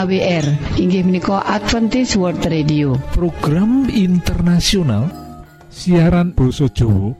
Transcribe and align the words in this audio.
AWR 0.00 0.80
inggih 0.80 1.04
menika 1.04 1.44
Adventist 1.44 2.16
World 2.16 2.40
Radio. 2.48 2.96
Program 3.12 3.84
internasional 3.92 5.12
siaran 5.68 6.32
Boso 6.32 6.72
Jowo 6.72 7.12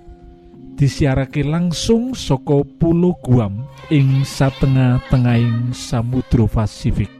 disiarake 0.80 1.44
langsung 1.44 2.16
soko 2.16 2.64
pulau 2.64 3.12
Guam 3.20 3.68
ing 3.92 4.24
satengah 4.24 4.96
tengahing 5.12 5.76
Samudra 5.76 6.48
Pasifik. 6.48 7.12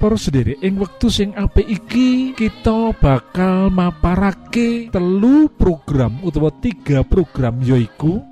Para 0.00 0.16
sendiri 0.16 0.56
ing 0.64 0.80
wektu 0.80 1.12
sing 1.12 1.36
apik 1.36 1.68
iki 1.68 2.32
kita 2.32 2.96
bakal 2.96 3.68
maparake 3.68 4.88
telu 4.88 5.52
program 5.52 6.16
utawa 6.24 6.48
tiga 6.64 7.04
program 7.04 7.60
yoiku 7.60 8.24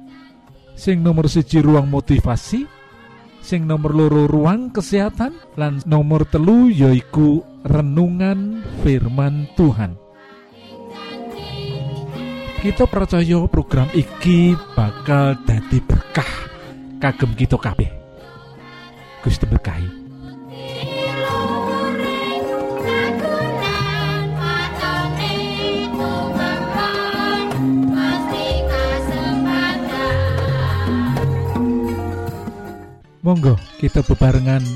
sing 0.82 0.98
nomor 0.98 1.30
siji 1.30 1.62
ruang 1.62 1.86
motivasi 1.86 2.66
sing 3.38 3.70
nomor 3.70 3.94
loro 3.94 4.26
ruang 4.26 4.74
kesehatan 4.74 5.38
lan 5.54 5.78
nomor 5.86 6.26
telu 6.26 6.74
yoiku 6.74 7.46
renungan 7.62 8.66
firman 8.82 9.46
Tuhan. 9.54 9.94
Kita 12.58 12.90
percaya 12.90 13.46
program 13.46 13.90
iki 13.94 14.58
bakal 14.74 15.38
dadi 15.46 15.78
berkah. 15.82 16.30
Kagem 16.98 17.34
kita 17.38 17.58
kabeh. 17.58 17.90
Gusti 19.22 19.46
berkahi 19.46 20.01
Monggo 33.22 33.54
kita 33.78 34.02
bebarengan 34.02 34.66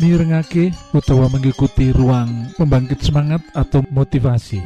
mirengake 0.00 0.72
utawa 0.96 1.28
mengikuti 1.28 1.92
ruang 1.92 2.48
pembangkit 2.56 3.04
semangat 3.04 3.44
atau 3.52 3.84
motivasi. 3.92 4.56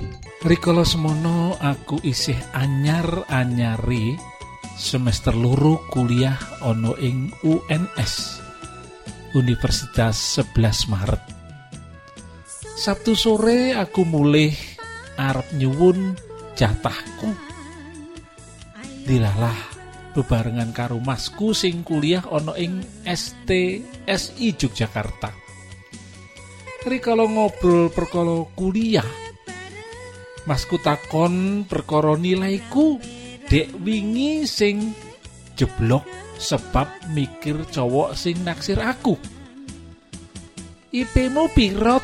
Rikala 0.47 0.87
semono 0.87 1.59
aku 1.59 1.99
isih 2.07 2.39
anyar-anyari 2.55 4.15
semester 4.79 5.35
luru 5.35 5.83
kuliah 5.91 6.39
ono 6.63 6.95
ing 7.03 7.35
UNS 7.43 8.39
Universitas 9.35 10.39
11 10.39 10.87
Maret. 10.87 11.23
Sabtu 12.79 13.19
sore 13.19 13.75
aku 13.75 14.07
mulih 14.07 14.55
arep 15.19 15.59
nyuwun 15.59 16.15
jatahku. 16.55 17.35
Dilalah 19.03 19.78
bebarengan 20.13 20.73
karo 20.73 20.99
masku 20.99 21.53
sing 21.53 21.85
kuliah 21.85 22.25
ana 22.29 22.57
ing 22.57 22.81
STSI 23.05 24.49
Yogyakarta. 24.57 25.31
Rikala 26.89 27.29
ngobrol 27.29 27.93
perkara 27.93 28.49
kuliah, 28.57 29.05
masku 30.49 30.81
takon 30.81 31.67
perkara 31.69 32.17
nilaiku 32.17 32.97
dek 33.51 33.77
wingi 33.83 34.49
sing 34.49 34.97
jeblok 35.59 36.07
sebab 36.39 37.13
mikir 37.13 37.67
cowok 37.69 38.15
sing 38.15 38.41
naksir 38.47 38.79
aku. 38.79 39.19
IP-mu 40.89 41.53
piro? 41.53 42.01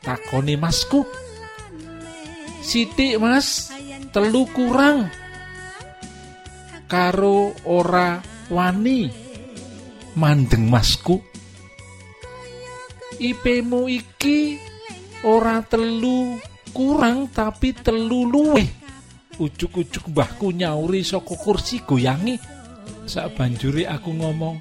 Takoni 0.00 0.54
masku. 0.56 1.04
Sidik 2.60 3.18
mas, 3.18 3.72
telu 4.12 4.46
kurang 4.52 5.10
karo 6.90 7.54
ora 7.70 8.18
wani. 8.50 9.06
Mandeng 10.18 10.66
masku. 10.66 11.22
IP-mu 13.20 13.86
iki 13.86 14.58
ora 15.22 15.62
telu 15.62 16.34
kurang 16.74 17.30
tapi 17.30 17.76
telu 17.76 18.26
luweh 18.26 18.66
ujuk-ujuk 19.38 20.10
mbahku 20.10 20.50
nyauri 20.50 21.06
saka 21.06 21.38
kursi 21.38 21.86
goyangi. 21.86 22.34
Sak 23.06 23.38
banjuri 23.38 23.86
aku 23.86 24.10
ngomong 24.10 24.58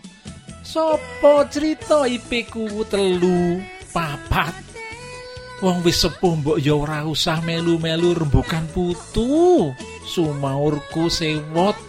sopo 0.62 1.44
cerita 1.50 2.06
IP 2.06 2.46
ku 2.52 2.86
telu 2.86 3.58
papat? 3.90 4.54
Wong 5.60 5.84
wis 5.84 6.00
sepuh 6.06 6.40
mbok 6.40 6.62
ya 6.62 6.78
ora 6.78 7.04
usah 7.04 7.44
melu-melu 7.44 8.16
rembukan 8.16 8.64
putu. 8.72 9.74
Sumaurku 10.08 11.12
sewot 11.12 11.89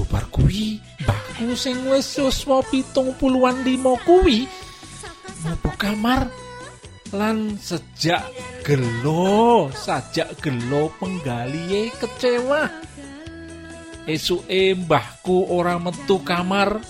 bubar 0.00 0.24
kuwi? 0.32 0.80
Mbahku 1.04 1.52
sing 1.52 1.76
wis 1.92 2.16
yuswa 2.16 2.64
pitung 2.64 3.12
puluhan 3.20 3.60
lima 3.60 4.00
kuwi. 4.08 4.48
Mlebu 5.44 5.70
kamar? 5.76 6.32
Lan 7.12 7.60
sejak 7.60 8.24
gelo 8.64 9.68
sajak 9.76 10.40
gelo 10.40 10.88
penggalie 10.96 11.92
kecewa. 12.00 12.64
Esuke 14.08 14.72
mbahku 14.72 15.52
ora 15.52 15.76
metu 15.76 16.24
kamar 16.24 16.80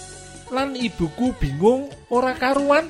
lan 0.54 0.78
ibuku 0.78 1.34
bingung 1.43 1.91
ora 2.15 2.38
karuan. 2.38 2.87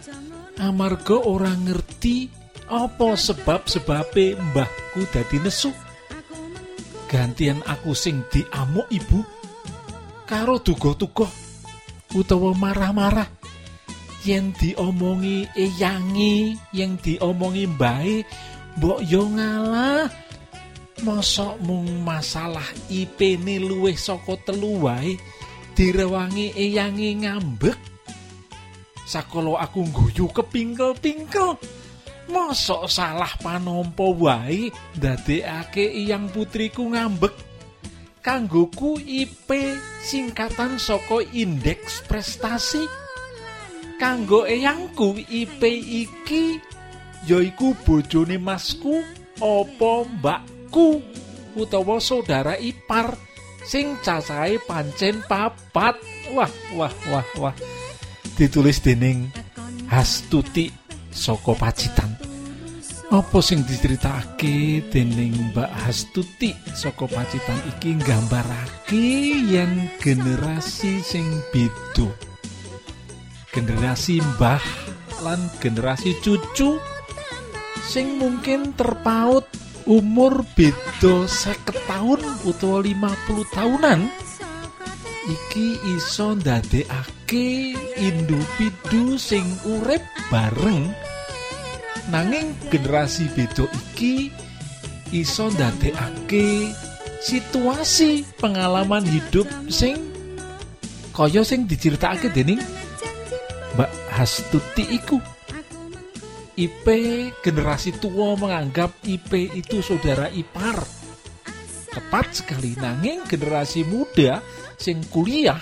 Amarga 0.61 1.17
ora 1.17 1.57
ngerti 1.57 2.29
apa 2.69 3.17
sebab 3.17 3.65
sebabe 3.65 4.37
mbahku 4.37 5.09
dadi 5.09 5.41
nesu. 5.41 5.73
Gantian 7.09 7.65
aku 7.65 7.97
sing 7.97 8.21
diamuk 8.29 8.85
ibu 8.93 9.40
karo 10.31 10.63
duga-duga 10.63 11.27
utawa 12.15 12.55
marah-marah. 12.55 13.27
Yen 14.23 14.55
diomongi 14.55 15.51
eyangi 15.59 16.55
yang 16.71 16.95
diomongi 17.03 17.67
mbae 17.67 18.23
mbok 18.79 19.01
yo 19.11 19.27
ngalah. 19.27 20.07
Mosok 21.01 21.57
mung 21.65 22.05
masalah 22.05 22.69
IP 22.93 23.41
ne 23.41 23.57
luwih 23.59 23.97
saka 23.97 24.37
telu 24.45 24.85
wae 24.85 25.19
direwangi 25.75 26.55
eyangi 26.55 27.27
ngambek. 27.27 27.79
Sakolo 29.09 29.59
aku 29.59 29.83
guyu 29.91 30.31
kepingkel-pingkel 30.31 31.59
mosok 32.31 32.87
salah 32.87 33.33
panompo 33.43 34.15
wae 34.15 34.71
ndadekake 34.95 35.83
iyang 35.91 36.31
putriku 36.31 36.87
ngambek 36.87 37.50
kanggoku 38.21 39.01
IP 39.01 39.49
singkatan 40.05 40.77
saka 40.77 41.25
indeks 41.33 42.05
prestasi. 42.05 42.85
Kanggo 44.01 44.49
eyangku 44.49 45.21
IP 45.29 45.61
iki 46.05 46.57
yaiku 47.29 47.77
bojone 47.85 48.41
masku 48.41 49.05
opo 49.41 50.09
mbakku 50.09 51.05
utawa 51.53 52.01
saudara 52.01 52.57
ipar 52.57 53.13
sing 53.65 54.01
cacahe 54.01 54.57
pancen 54.65 55.21
papat. 55.29 56.01
Wah 56.33 56.53
wah 56.77 56.95
wah 57.13 57.27
wah. 57.37 57.57
Ditulis 58.39 58.81
dening 58.81 59.29
Hastuti 59.91 60.71
saka 61.13 61.53
Pacitan 61.59 62.30
Apa 63.11 63.43
sing 63.43 63.67
diceritake 63.67 64.87
dening 64.87 65.51
Mbak 65.51 65.67
Hastuti 65.83 66.55
saka 66.71 67.11
Pacitan 67.11 67.59
iki 67.67 67.99
nggambarake 67.99 69.35
yen 69.51 69.91
generasi 69.99 71.03
sing 71.03 71.27
beda. 71.51 72.07
Generasi 73.51 74.23
mbah 74.23 74.63
lan 75.27 75.43
generasi 75.59 76.23
cucu 76.23 76.79
sing 77.83 78.15
mungkin 78.23 78.79
terpaut 78.79 79.43
umur 79.91 80.47
beda 80.55 81.27
seket 81.27 81.83
tahun 81.91 82.23
utawa 82.47 82.79
50 82.79 83.51
tahunan 83.51 84.07
iki 85.27 85.83
iso 85.99 86.39
ndadekake 86.39 87.75
individu 87.99 89.19
sing 89.19 89.43
urip 89.67 90.07
bareng 90.31 91.10
nanging 92.09 92.57
generasi 92.73 93.29
beda 93.37 93.69
iki 93.69 94.33
iso 95.13 95.53
ndadekake 95.53 96.73
situasi 97.21 98.25
pengalaman 98.41 99.05
hidup 99.05 99.45
sing 99.69 100.01
kaya 101.13 101.45
sing 101.45 101.69
diceritakake 101.69 102.33
dening 102.33 102.63
Mbak 103.75 103.93
Hastuti 104.11 104.85
iku. 104.99 105.19
IP 106.61 106.87
generasi 107.41 107.97
tua 107.97 108.37
menganggap 108.37 108.93
IP 109.07 109.57
itu 109.57 109.81
saudara 109.81 110.29
ipar. 110.29 110.77
Tepat 111.89 112.27
sekali. 112.35 112.77
Nanging 112.77 113.25
generasi 113.25 113.87
muda 113.89 114.43
sing 114.77 115.01
kuliah 115.09 115.61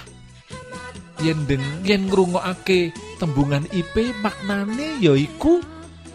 yen 1.19 1.47
den 1.51 1.63
yen 1.83 2.07
ngrungokake 2.07 2.95
tembungan 3.19 3.67
IP 3.75 4.15
maknane 4.23 5.03
yaiku 5.03 5.59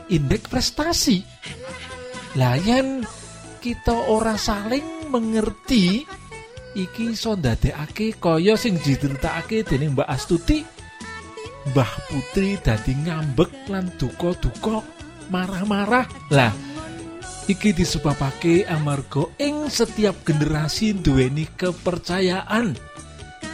indeks 0.09 0.49
prestasi. 0.49 1.23
Layan 2.35 3.05
kita 3.61 4.09
ora 4.09 4.35
saling 4.35 5.07
mengerti 5.07 6.03
iki 6.73 7.13
iso 7.13 7.37
ndadekake 7.37 8.17
kaya 8.17 8.57
sing 8.57 8.81
diceritakake 8.81 9.63
dening 9.63 9.93
Mbak 9.93 10.09
Astuti. 10.09 10.65
Mbah 11.71 11.91
Putri 12.11 12.59
dadi 12.59 12.91
ngambek 12.91 13.71
lan 13.71 13.87
duka-duka 13.95 14.83
marah-marah. 15.31 16.03
Lah 16.33 16.51
iki 17.47 17.75
disebabake 17.75 18.63
amarga 18.67 19.27
ing 19.39 19.67
setiap 19.67 20.23
generasi 20.23 20.95
duweni 20.95 21.47
kepercayaan 21.55 22.75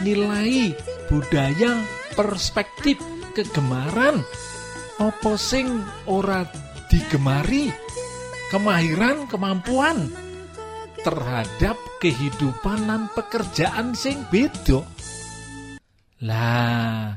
nilai 0.02 0.74
budaya 1.10 1.82
perspektif 2.14 2.98
kegemaran 3.34 4.22
opo 5.00 5.40
sing 5.40 5.80
ora 6.06 6.44
digemari? 6.92 7.72
Kemahiran 8.52 9.30
kemampuan 9.30 10.10
terhadap 11.00 11.78
kehidupan 12.02 12.84
dan 12.84 13.06
pekerjaan 13.14 13.96
sing 13.96 14.26
beda. 14.28 14.82
Lah 16.26 17.16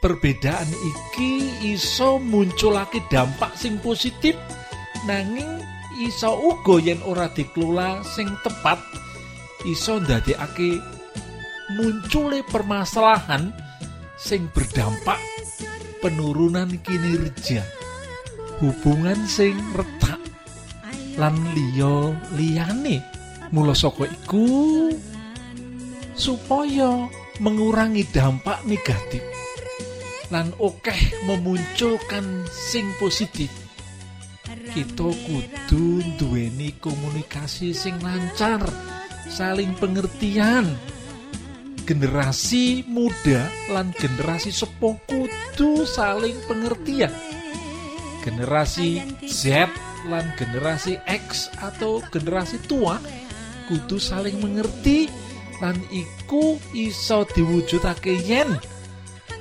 perbedaan 0.00 0.66
iki 0.72 1.68
iso 1.76 2.16
munculake 2.16 3.04
dampak 3.12 3.54
sing 3.54 3.76
positif 3.78 4.34
nanging 5.04 5.60
iso 6.00 6.32
uga 6.32 6.80
yen 6.80 7.04
ora 7.04 7.28
dikelola 7.30 8.02
sing 8.02 8.26
tepat. 8.40 8.80
Iso 9.68 10.00
ndadekake 10.00 10.80
muncule 11.76 12.40
permasalahan 12.48 13.52
sing 14.16 14.48
berdampak 14.48 15.20
penurunan 16.00 16.80
kinerja 16.80 17.60
hubungan 18.60 19.16
sing 19.24 19.56
retak 19.72 20.20
lan 21.16 21.36
liya 21.52 22.16
liyane. 22.36 23.00
Mula 23.50 23.74
saka 23.74 24.06
iku 24.06 24.88
supaya 26.14 27.10
mengurangi 27.42 28.06
dampak 28.14 28.62
negatif 28.68 29.24
lan 30.30 30.54
okeh 30.56 31.26
memunculkan 31.26 32.46
sing 32.46 32.86
positif. 33.02 33.50
Kita 34.70 35.10
kudu 35.10 35.98
duweni 36.14 36.78
komunikasi 36.78 37.74
sing 37.74 37.98
lancar 37.98 38.62
saling 39.26 39.74
pengertian 39.82 40.70
generasi 41.90 42.86
muda 42.86 43.50
lan 43.74 43.90
generasi 43.90 44.54
sepuh 44.54 44.94
kudu 45.10 45.82
saling 45.82 46.38
pengertian. 46.46 47.10
Generasi 48.22 49.02
Z 49.26 49.66
lan 50.06 50.30
generasi 50.38 51.02
X 51.02 51.50
atau 51.58 51.98
generasi 52.14 52.62
tua 52.70 53.02
kudu 53.66 53.98
saling 53.98 54.38
mengerti 54.38 55.10
lan 55.58 55.74
iku 55.90 56.62
iso 56.78 57.26
diwujudake 57.26 58.22
yen 58.22 58.54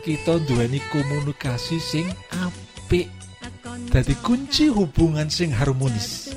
kita 0.02 0.42
duweni 0.50 0.82
komunikasi 0.90 1.78
sing 1.78 2.10
apik. 2.34 3.14
Dadi 3.94 4.18
kunci 4.26 4.74
hubungan 4.74 5.30
sing 5.30 5.54
harmonis 5.54 6.34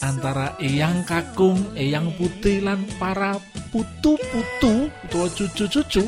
antara 0.00 0.56
eyang 0.64 1.04
kakung, 1.04 1.76
eyang 1.76 2.08
putih 2.16 2.64
lan 2.64 2.88
para 2.96 3.36
putu-putu 3.72 4.92
utawa 4.92 5.26
cucu-cucu 5.32 6.04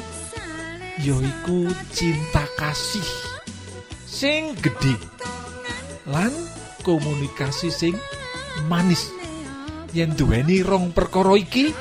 yaiku 1.00 1.64
cinta 1.90 2.44
kasih 2.60 3.08
sing 4.04 4.52
gede 4.60 4.94
lan 6.04 6.30
komunikasi 6.84 7.72
sing 7.72 7.96
manis. 8.68 9.08
Yen 9.96 10.12
duweni 10.12 10.60
rong 10.60 10.92
perkara 10.92 11.32
iki 11.40 11.72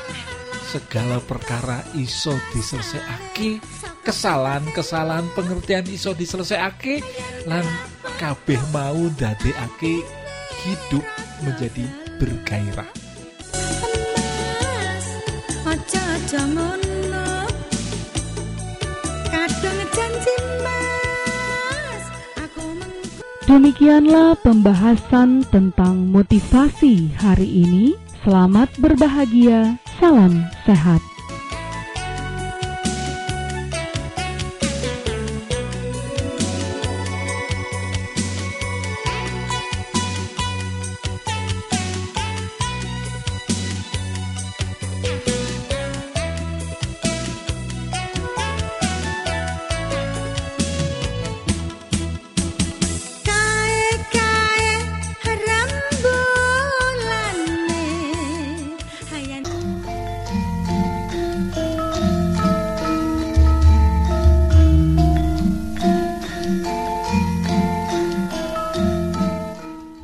segala 0.71 1.19
perkara 1.19 1.83
iso 1.99 2.33
diselesaiake 2.55 3.59
kesalahan-kesalahan 4.07 5.27
pengertian 5.35 5.85
iso 5.91 6.15
diselesaiake 6.15 7.03
lan 7.45 7.65
kabeh 8.17 8.61
mau 8.71 8.97
ndadekake 8.97 10.01
hidup 10.63 11.05
menjadi 11.43 11.85
bergairah 12.17 13.02
Demikianlah 23.53 24.33
pembahasan 24.41 25.45
tentang 25.53 26.09
motivasi 26.09 27.13
hari 27.21 27.45
ini. 27.45 27.93
Selamat 28.25 28.65
berbahagia, 28.81 29.77
salam 30.01 30.41
sehat. 30.65 31.12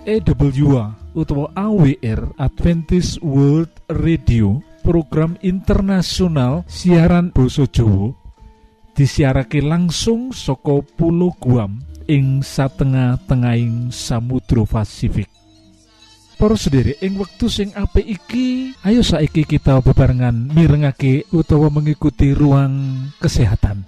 EWA 0.10 0.98
utawa 1.14 1.54
AWR 1.54 2.34
Adventist 2.42 3.22
World 3.22 3.70
Radio 3.94 4.58
program 4.82 5.38
internasional 5.46 6.66
siaran 6.66 7.30
Basa 7.30 7.70
Jawa 7.70 8.10
disiarake 8.98 9.62
langsung 9.62 10.34
saka 10.34 10.82
Pulau 10.98 11.30
Guam 11.38 11.78
ing 12.10 12.42
satengah-tengahing 12.42 13.94
Samudra 13.94 14.66
Pasifik. 14.66 15.30
Para 16.42 16.58
sendiri 16.58 16.98
ing 17.06 17.14
wektu 17.22 17.46
sing 17.46 17.70
apik 17.78 18.10
iki 18.10 18.74
ayo 18.82 19.06
saiki 19.06 19.46
kita 19.46 19.78
bebarengan 19.86 20.50
mirengake 20.58 21.30
utawa 21.30 21.70
mengikuti 21.70 22.34
ruang 22.34 23.06
kesehatan. 23.22 23.86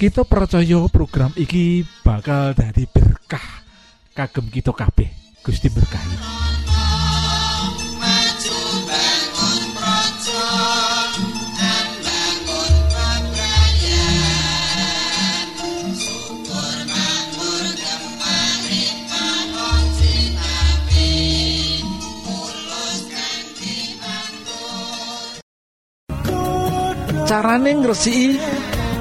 Kita 0.00 0.24
percaya 0.24 0.88
program 0.88 1.36
iki 1.36 1.84
bakal 2.00 2.56
dari 2.56 2.88
berkah 2.88 3.60
kagem 4.14 4.46
kita 4.50 4.74
kabeh. 4.74 5.08
Gusti 5.40 5.68
berkahi. 5.72 6.16
Carane 27.30 27.78
ngresiki 27.78 28.42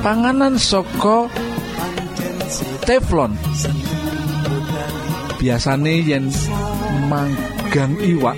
panganan 0.06 0.62
saka 0.62 1.26
teflon. 2.86 3.34
Biasane 5.40 6.04
yen 6.04 6.28
manggang 7.08 7.96
iwak 8.04 8.36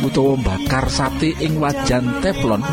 utawa 0.00 0.40
bakar 0.40 0.88
sate 0.88 1.36
ing 1.36 1.60
wajan 1.60 2.24
teflon 2.24 2.64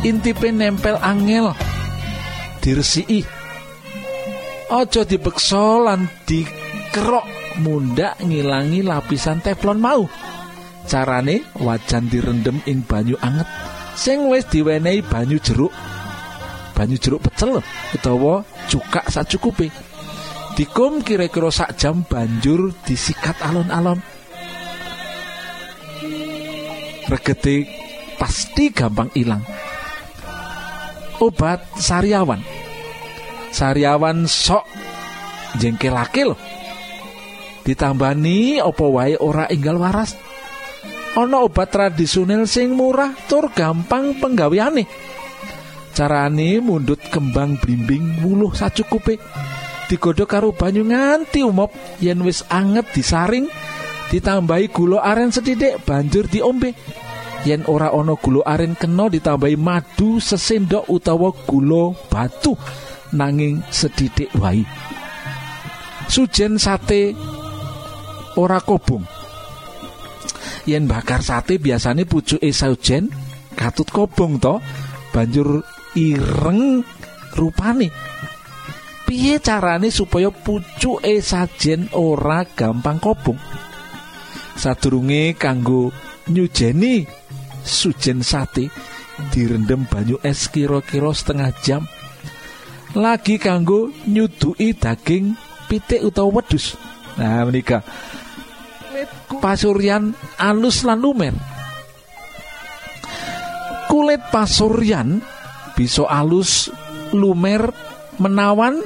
intipe 0.00 0.48
nempel 0.48 0.96
angel 0.96 1.52
diresiki. 2.64 3.20
Aja 4.72 5.04
dibeksa 5.04 5.84
lan 5.84 6.08
dikerok 6.24 7.28
mundak 7.60 8.16
ngilangi 8.24 8.80
lapisan 8.80 9.44
teflon 9.44 9.76
mau. 9.76 10.08
Carane 10.88 11.44
wajan 11.60 12.08
direndam 12.08 12.58
ing 12.64 12.80
banyu 12.88 13.20
anget 13.20 13.46
sing 13.92 14.24
wis 14.32 14.48
diwenehi 14.48 15.04
banyu 15.04 15.36
jeruk 15.36 15.70
banyu 16.72 16.96
jeruk 16.96 17.20
pecel 17.22 17.60
utawa 17.92 18.42
cukak 18.66 19.06
sacukupe 19.12 19.68
dikum 20.54 21.00
kira-kira 21.00 21.48
sak 21.48 21.80
jam 21.80 22.04
banjur 22.04 22.72
disikat 22.84 23.36
alon-alon. 23.40 24.00
Regete 27.08 27.66
pasti 28.16 28.72
gampang 28.72 29.10
ilang. 29.16 29.42
Obat 31.20 31.78
sariawan. 31.78 32.40
Sariawan 33.52 34.24
sok 34.24 34.64
jengkelake 35.60 36.24
loh 36.24 36.40
ditambani 37.62 38.58
opo 38.58 38.90
wae 38.90 39.14
ora 39.18 39.46
enggal 39.50 39.78
waras? 39.78 40.18
Ana 41.12 41.44
obat 41.44 41.70
tradisional 41.70 42.48
sing 42.48 42.74
murah 42.74 43.12
tur 43.28 43.52
gampang 43.52 44.16
penggaweane. 44.18 44.88
Carane 45.92 46.56
mundut 46.64 46.98
kembang 47.12 47.60
blimbing 47.60 48.24
wuluh 48.24 48.50
sacukupe 48.56 49.20
digodhog 49.88 50.28
karo 50.28 50.50
banyu 50.52 50.86
nganti 50.86 51.42
umop. 51.42 51.72
Yen 52.02 52.22
wis 52.22 52.44
anget 52.50 52.90
disaring 52.94 53.46
ditambahi 54.12 54.68
gula 54.68 55.00
aren 55.00 55.32
sethithik 55.32 55.82
banjur 55.86 56.28
diombe. 56.28 56.74
Yen 57.42 57.66
ora 57.66 57.90
ana 57.90 58.14
gula 58.14 58.46
aren 58.46 58.78
kena 58.78 59.10
ditambahi 59.10 59.56
madu 59.58 60.22
sesendok 60.22 60.86
utawa 60.86 61.34
gula 61.48 61.96
batu 62.10 62.54
nanging 63.16 63.64
sethithik 63.72 64.30
wae. 64.38 64.62
Sujen 66.12 66.60
sate 66.60 67.16
ora 68.36 68.60
kobong. 68.60 69.04
Yen 70.68 70.86
bakar 70.86 71.24
sate 71.26 71.58
biasanya 71.58 72.06
pucuke 72.06 72.52
saujen 72.54 73.10
katut 73.58 73.90
kobong 73.90 74.38
to 74.38 74.62
banjur 75.10 75.60
ireng 75.98 76.80
rupane 77.36 78.11
piye 79.12 79.36
carane 79.44 79.92
supaya 79.92 80.32
pucuke 80.32 81.20
sajen 81.20 81.84
ora 81.92 82.48
gampang 82.48 82.96
kobong? 82.96 83.36
Sadurunge 84.56 85.36
kanggo 85.36 85.92
nyujeni 86.32 87.04
sujen 87.60 88.24
sate 88.24 88.72
direndam 89.28 89.84
banyu 89.84 90.16
es 90.24 90.48
kira-kira 90.48 91.12
setengah 91.12 91.52
jam. 91.60 91.84
Lagi 92.96 93.36
kanggo 93.36 93.92
nyuduki 94.08 94.72
daging 94.72 95.36
pitik 95.68 96.08
utawa 96.08 96.40
wedus 96.40 96.72
nah 97.20 97.44
menika. 97.44 97.84
Pasuryan 99.44 100.16
alus 100.40 100.88
lan 100.88 101.04
lumer. 101.04 101.36
Kulit 103.92 104.24
pasuryan 104.32 105.20
bisa 105.76 106.08
alus 106.08 106.72
lumer 107.12 107.68
menawan 108.16 108.80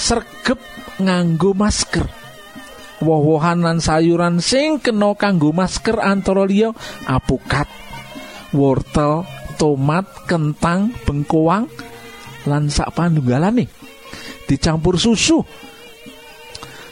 sergep 0.00 0.56
nganggo 0.96 1.52
masker. 1.52 2.08
Woh-wohan 3.04 3.64
lan 3.64 3.84
sayuran 3.84 4.40
sing 4.40 4.80
kena 4.80 5.12
kanggo 5.16 5.52
masker 5.52 6.00
antara 6.00 6.44
liya 6.48 6.72
apukat 7.08 7.68
wortel 8.52 9.24
tomat 9.56 10.04
kentang 10.28 10.92
bengkoang 11.04 11.64
lan 12.48 12.68
sak 12.72 12.92
panunggalane 12.96 13.68
dicampur 14.48 14.96
susu. 15.00 15.40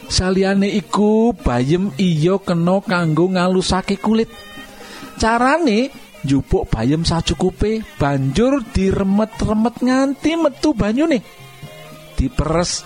Saliyane 0.09 0.73
iku 0.73 1.37
bayem 1.37 1.93
iya 2.01 2.41
kena 2.41 2.81
kanggo 2.81 3.29
ngalusake 3.29 4.01
kulit. 4.01 4.33
Carane 5.21 5.93
njupuk 6.25 6.65
bayem 6.73 7.05
sacukupe 7.05 7.85
banjur 8.01 8.65
diremet-remet 8.73 9.75
nganti 9.77 10.31
metu 10.41 10.73
banyune. 10.73 11.21
Diperes 12.17 12.81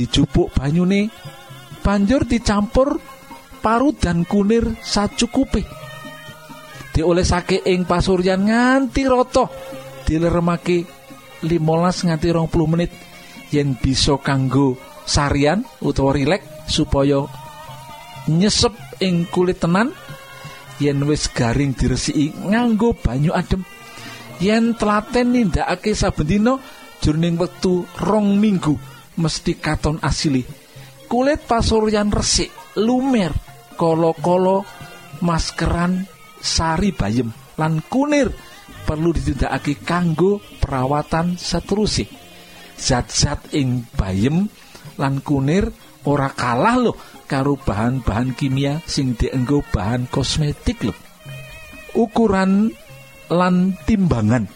dijupuk 0.00 0.56
banyune 0.56 1.12
banjur 1.84 2.24
dicampur 2.24 2.96
parut 3.60 4.00
dan 4.00 4.24
kunir 4.24 4.80
sacukupe 4.80 5.60
diolesake 6.96 7.60
ing 7.68 7.84
pasuryan 7.84 8.48
nganti 8.48 9.04
rata 9.04 9.44
dileremake 10.08 10.84
15 11.44 12.06
nganti 12.10 12.28
20 12.28 12.72
menit. 12.72 12.92
Yen 13.50 13.74
bisa 13.74 14.14
kanggo 14.22 14.78
sarian 15.02 15.66
utawa 15.82 16.14
rilek 16.14 16.70
supaya 16.70 17.26
nyesep 18.30 19.02
ing 19.02 19.26
kulit 19.26 19.58
tenan 19.58 19.90
yen 20.78 21.02
wis 21.02 21.26
garing 21.34 21.74
diresiki 21.74 22.30
nganggo 22.46 22.94
banyu 22.94 23.34
adem 23.34 23.66
yen 24.38 24.78
telaten 24.78 25.34
nindakake 25.34 25.98
saben 25.98 26.30
dina 26.30 26.54
jroning 27.02 27.34
wektu 27.42 27.82
rong 27.98 28.38
minggu 28.38 28.78
mesti 29.20 29.60
katon 29.60 30.00
asili. 30.00 30.42
Kulit 31.04 31.44
pasuryan 31.44 32.08
resik 32.08 32.48
lumer 32.80 33.34
kolo-kolo 33.76 34.64
maskeran 35.20 36.08
sari 36.40 36.96
bayem 36.96 37.28
lan 37.60 37.84
kunir 37.92 38.32
perlu 38.88 39.12
ditindakake 39.12 39.84
kanggo 39.84 40.40
perawatan 40.62 41.36
seterusnya 41.36 42.08
zat-zat 42.80 43.52
ing 43.52 43.84
bayem 43.92 44.48
lan 44.96 45.20
kunir 45.20 45.68
ora 46.08 46.32
kalah 46.32 46.80
loh 46.80 46.96
karo 47.28 47.60
bahan-bahan 47.60 48.32
kimia 48.32 48.80
sing 48.88 49.12
dienggo 49.18 49.60
bahan 49.68 50.08
kosmetik 50.08 50.88
loh 50.88 50.96
ukuran 51.94 52.70
lan 53.30 53.78
timbangan. 53.86 54.46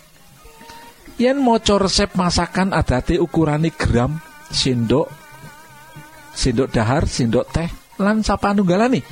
Yen 1.15 1.39
maca 1.39 1.79
resep 1.79 2.11
masakan 2.19 2.75
adate 2.75 3.23
ukurane 3.23 3.71
gram 3.71 4.19
sendok 4.55 5.11
sendok 6.31 6.71
dahar 6.71 7.11
sendok 7.11 7.47
teh 7.51 7.69
lan 7.99 8.23
sapanunggalane 8.23 9.03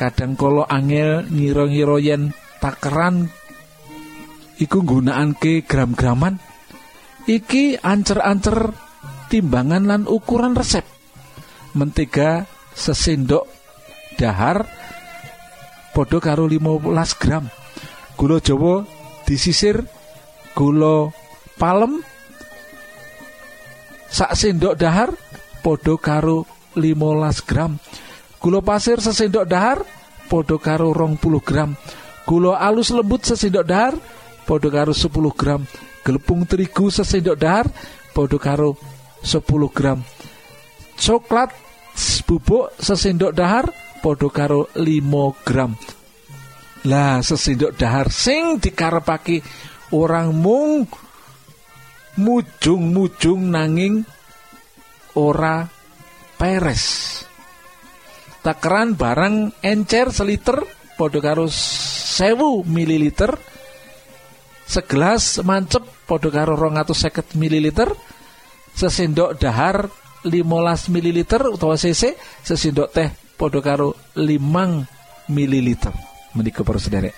kadang 0.00 0.32
kala 0.34 0.64
angel 0.72 1.28
ngira-ngira 1.28 1.96
yen 2.00 2.32
takeran 2.64 3.28
iku 4.56 4.80
nggunakake 4.80 5.68
gram-graman 5.68 6.40
iki 7.26 7.78
ancer-ancer 7.78 8.74
timbangan 9.30 9.84
lan 9.88 10.02
ukuran 10.04 10.52
resep. 10.52 10.84
Mentega 11.72 12.44
sesendok 12.76 13.48
dahar 14.20 14.68
podo 15.96 16.20
karo 16.20 16.44
15 16.44 17.20
gram. 17.20 17.48
Gula 18.18 18.38
jawa 18.44 18.84
disisir 19.24 19.88
gula 20.52 21.08
palem 21.56 22.04
sak 24.12 24.36
sendok 24.36 24.76
dahar 24.76 25.16
podo 25.64 25.96
karo 25.96 26.44
15 26.76 27.48
gram. 27.48 27.80
Gula 28.36 28.60
pasir 28.60 29.00
sesendok 29.00 29.48
dahar 29.48 29.80
podo 30.28 30.60
karo 30.60 30.92
rong 30.92 31.16
puluh 31.16 31.40
gram. 31.40 31.72
Gula 32.28 32.60
alus 32.60 32.92
lembut 32.92 33.24
sesendok 33.24 33.64
dahar 33.64 33.94
podo 34.44 34.68
karo 34.68 34.92
10 34.92 35.32
gram. 35.32 35.62
Gelepung 36.02 36.44
terigu 36.44 36.92
sesendok 36.92 37.38
dahar 37.40 37.66
podo 38.12 38.36
karo 38.36 38.76
10 39.24 39.40
gram. 39.72 40.04
Coklat 40.98 41.50
bubuk 42.28 42.76
sesendok 42.76 43.32
dahar 43.32 43.70
podo 44.02 44.28
karo 44.28 44.68
5 44.74 45.46
gram. 45.46 45.72
Lah 46.90 47.22
sesendok 47.22 47.78
dahar 47.78 48.10
sing 48.10 48.58
dikarepake 48.58 49.40
orang 49.94 50.34
mung 50.34 50.90
mujung-mujung 52.16 53.48
nanging 53.48 54.04
ora 55.16 55.68
peres. 56.36 57.08
Takeran 58.42 58.98
barang 58.98 59.62
encer 59.62 60.10
seliter 60.10 60.66
podo 60.98 61.22
karo 61.22 61.46
sewu 61.48 62.66
mililiter. 62.66 63.38
Segelas 64.66 65.38
mancep 65.44 65.84
podo 66.08 66.28
karo 66.32 66.58
seket 66.92 67.38
mililiter. 67.38 67.92
Sesendok 68.72 69.36
dahar 69.36 69.86
15 70.24 70.88
mililiter 70.88 71.44
utawa 71.44 71.76
cc 71.76 72.16
sesendok 72.40 72.88
teh 72.90 73.08
podo 73.36 73.62
karo 73.62 73.94
5 74.18 75.30
mililiter. 75.30 75.92
Menika 76.34 76.64
para 76.64 76.80
sederek. 76.80 77.14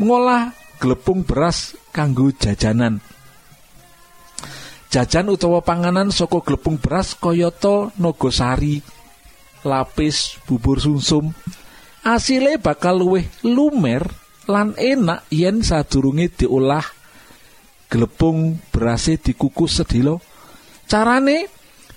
Mengolah 0.00 0.52
glepung 0.80 1.24
beras 1.24 1.76
kanggo 1.92 2.32
jajanan 2.32 3.00
jajan 4.96 5.28
utawa 5.28 5.60
panganan 5.60 6.08
saka 6.08 6.40
glepung 6.40 6.80
beras 6.80 7.12
kayata 7.12 7.92
nogosari 8.00 8.80
lapis 9.60 10.40
bubur 10.48 10.80
sumsum. 10.80 11.36
Asile 12.00 12.56
bakal 12.56 13.04
luwih 13.04 13.28
lumer 13.44 14.08
lan 14.48 14.72
enak 14.80 15.28
yen 15.28 15.60
sadurunge 15.60 16.32
diolah. 16.32 16.86
Glepung 17.92 18.56
berase 18.72 19.20
dikukus 19.20 19.84
sedilo 19.84 20.24
carane 20.88 21.44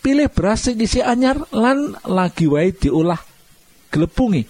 pilih 0.04 0.28
beras 0.28 0.68
sing 0.68 0.76
isi 0.84 1.00
anyar 1.00 1.40
lan 1.56 1.96
lagi 2.04 2.46
wae 2.52 2.76
diolah 2.76 3.18
glepungi 3.90 4.46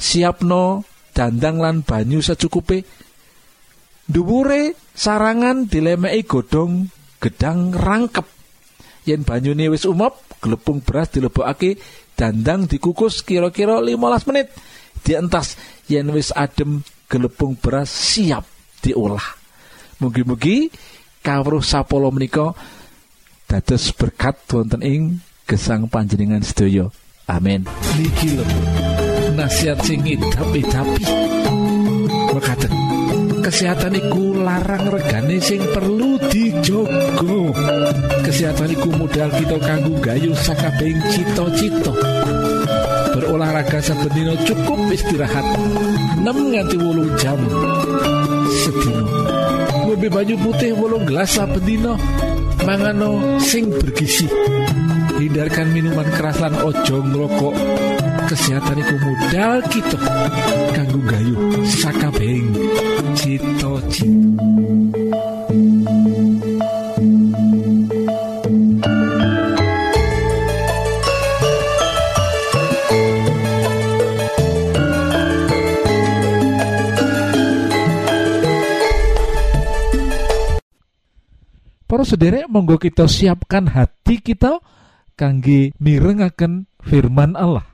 siapno 0.00 0.88
dandang 1.12 1.60
lan 1.60 1.76
banyu 1.84 2.24
secukupe 2.24 2.80
dhuwure 4.08 4.83
sarangan 4.94 5.66
dilemeki 5.66 6.22
godhong 6.24 6.88
gedang 7.18 7.74
rangkep. 7.74 8.24
Yen 9.04 9.26
banyune 9.26 9.68
wis 9.68 9.84
umop 9.84 10.24
glepung 10.40 10.80
beras 10.80 11.12
dilebokake 11.12 11.76
dandang 12.16 12.64
dikukus 12.64 13.20
kira-kira 13.26 13.82
15 13.82 14.28
menit. 14.30 14.48
Dientas 15.04 15.60
yen 15.90 16.08
wis 16.14 16.32
adem 16.32 16.80
gelepung 17.10 17.60
beras 17.60 17.92
siap 17.92 18.48
diolah. 18.80 19.36
Mugi-mugi 20.00 20.72
kawruh 21.20 21.60
sapolo 21.60 22.08
menika 22.08 22.56
dados 23.44 23.92
berkat 23.92 24.40
wonten 24.48 24.80
ing 24.80 25.02
gesang 25.44 25.90
panjenengan 25.92 26.40
sedaya. 26.40 26.88
Amin. 27.28 27.68
Niki 27.96 28.36
lho. 28.36 28.44
Nasihat 29.34 29.80
sing 29.82 30.04
idap-idapi 30.04 31.04
mekaten 32.34 32.93
kesehatan 33.44 33.92
iku 34.00 34.40
larang 34.40 34.88
regane 34.88 35.36
sing 35.36 35.60
perlu 35.68 36.16
dijogo. 36.32 37.52
Kesehatan 38.24 38.72
iku 38.72 38.88
modal 38.96 39.28
kita 39.36 39.60
kanggo 39.60 40.00
gayu 40.00 40.32
sakabehing 40.32 40.96
cita-cita. 41.12 41.92
Berolahraga 43.12 43.84
saben 43.84 44.10
dina 44.16 44.34
cukup 44.48 44.80
istirahat 44.88 45.44
6 46.24 46.24
nganti 46.24 46.76
8 46.80 47.20
jam 47.20 47.38
sedina. 48.64 49.04
Ngombe 49.84 50.08
banyu 50.08 50.40
putih 50.40 50.72
8 50.72 51.04
gelas 51.04 51.28
saben 51.36 51.62
dina 51.68 51.92
mangano 52.64 53.36
sing 53.44 53.68
bergizi. 53.68 54.24
Hindarkan 55.20 55.68
minuman 55.70 56.08
keras 56.16 56.40
lan 56.40 56.56
ojo 56.64 56.96
ngrokok 57.06 57.54
kesehatan 58.24 58.80
iku 58.80 58.96
modal 59.02 59.60
kita 59.68 59.98
kanggo 60.72 61.00
gayu 61.04 61.36
sakabehing. 61.68 62.52
Cita-cita. 63.14 64.44
Para 81.84 82.02
sederek 82.02 82.50
monggo 82.50 82.74
kita 82.74 83.06
siapkan 83.06 83.70
hati 83.70 84.18
kita 84.18 84.58
kangge 85.14 85.70
mirengaken 85.78 86.66
firman 86.82 87.38
Allah. 87.38 87.73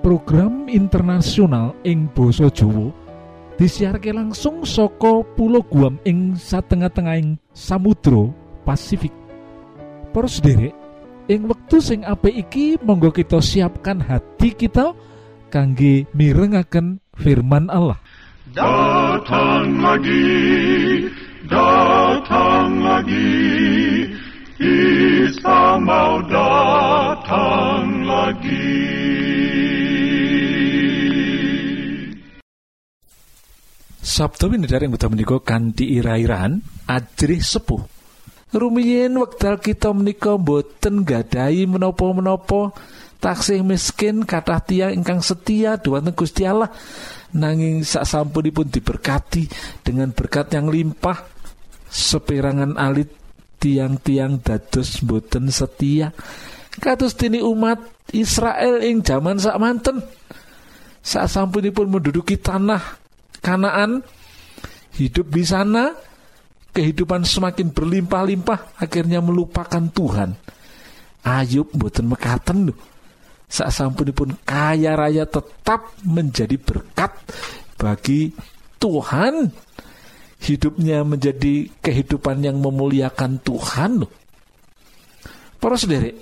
program 0.00 0.66
internasional 0.66 1.76
ing 1.84 2.08
Boso 2.10 2.48
Jowo 2.48 2.92
disiarke 3.60 4.10
langsung 4.10 4.64
soko 4.64 5.22
pulau 5.36 5.60
Guam 5.60 6.00
ing 6.08 6.34
satengah-tengahing 6.34 7.36
Samudro 7.52 8.32
Pasifik 8.64 9.12
Para 10.10 10.26
sederek 10.26 10.74
ing 11.30 11.46
wektu 11.46 11.78
sing 11.78 12.02
apik 12.02 12.34
iki 12.34 12.80
monggo 12.82 13.14
kita 13.14 13.38
siapkan 13.38 14.00
hati 14.02 14.56
kita 14.56 14.96
kangge 15.52 16.08
mirengaken 16.16 16.98
firman 17.14 17.70
Allah 17.70 18.00
Datang 18.50 19.78
lagi, 19.78 21.06
datang 21.46 22.82
lagi, 22.82 23.38
Isa 24.58 25.78
mau 25.78 26.18
datang 26.26 28.02
lagi. 28.10 28.90
Sabtu 34.20 34.52
winedar 34.52 34.84
yang 34.84 34.92
buta 34.92 35.08
menika 35.08 35.40
kanthi 35.40 35.96
ira-irahan 35.96 36.60
ajrih 36.84 37.40
sepuh. 37.40 37.80
Rumiyin 38.52 39.16
wekdal 39.16 39.56
kita 39.56 39.96
menika 39.96 40.36
boten 40.36 41.08
gadahi 41.08 41.64
menapa-menapa 41.64 42.76
taksih 43.16 43.64
miskin 43.64 44.28
kathah 44.28 44.60
tiyang 44.60 44.92
ingkang 45.00 45.24
setia 45.24 45.80
dumateng 45.80 46.12
Gusti 46.12 46.44
Allah 46.44 46.68
nanging 47.32 47.80
sak 47.80 48.04
sampunipun 48.04 48.68
diberkati 48.68 49.48
dengan 49.80 50.12
berkat 50.12 50.52
yang 50.52 50.68
limpah 50.68 51.24
seperangan 51.88 52.76
alit 52.76 53.08
tiang-tiang 53.56 54.44
dados 54.44 55.00
boten 55.00 55.48
setia 55.48 56.12
kados 56.76 57.16
dene 57.16 57.40
umat 57.40 57.80
Israel 58.12 58.84
ing 58.84 59.00
jaman 59.00 59.40
sak 59.40 59.56
manten 59.56 60.04
sak 61.00 61.24
sampunipun 61.24 61.88
menduduki 61.88 62.36
tanah 62.36 62.99
Kanaan 63.40 64.04
hidup 64.96 65.32
di 65.32 65.44
sana 65.44 65.96
kehidupan 66.76 67.24
semakin 67.24 67.72
berlimpah-limpah 67.72 68.78
akhirnya 68.78 69.24
melupakan 69.24 69.82
Tuhan. 69.90 70.36
Ayub 71.20 71.68
boten 71.76 72.08
mekaten 72.08 72.72
saat 73.50 73.74
sampunipun 73.74 74.40
kaya 74.46 74.96
raya 74.96 75.28
tetap 75.28 75.92
menjadi 76.06 76.56
berkat 76.56 77.12
bagi 77.76 78.32
Tuhan. 78.80 79.52
Hidupnya 80.40 81.04
menjadi 81.04 81.68
kehidupan 81.84 82.40
yang 82.40 82.64
memuliakan 82.64 83.44
Tuhan 83.44 84.08
para 85.60 85.76
sederek 85.76 86.16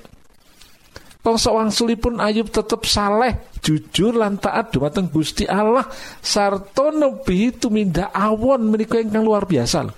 Bangsa 1.29 1.53
wangsulipun 1.53 2.25
Ayub 2.25 2.49
tetap 2.49 2.89
saleh, 2.89 3.53
jujur 3.61 4.17
lan 4.17 4.41
taat 4.41 4.73
dumateng 4.73 5.13
Gusti 5.13 5.45
Allah 5.45 5.85
sarta 6.25 6.89
nebi 6.89 7.53
tumindak 7.53 8.09
awon 8.17 8.73
menika 8.73 8.97
ingkang 8.97 9.29
luar 9.29 9.45
biasa. 9.45 9.93